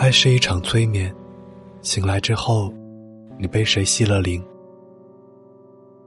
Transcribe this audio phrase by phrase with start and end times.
[0.00, 1.14] 爱是一场催眠，
[1.82, 2.72] 醒来之后，
[3.38, 4.42] 你被谁吸了灵？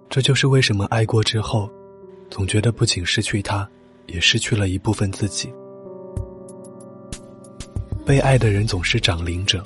[0.09, 1.69] 这就是为什么爱过之后，
[2.27, 3.69] 总觉得不仅失去他，
[4.07, 5.53] 也失去了一部分自己。
[8.03, 9.63] 被爱的人总是长灵者，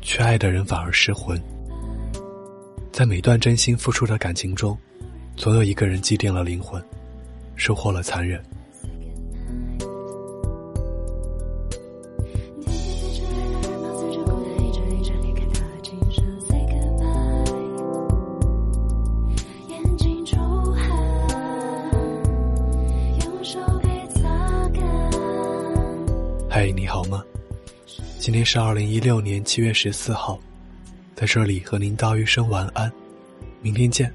[0.00, 1.38] 缺爱的人反而失魂。
[2.90, 4.74] 在每段真心付出的感情中，
[5.36, 6.82] 总有一个人祭奠了灵魂，
[7.54, 8.42] 收获了残忍。
[26.60, 27.24] 嗨，你好吗？
[28.18, 30.38] 今天是二零一六年七月十四号，
[31.14, 32.92] 在这里和您道一声晚安，
[33.62, 34.12] 明天见。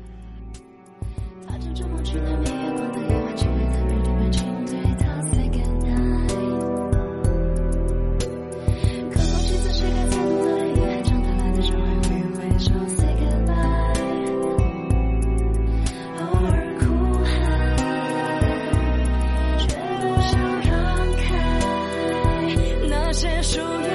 [23.25, 23.94] 结属于